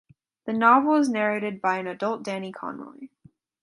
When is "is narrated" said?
0.95-1.61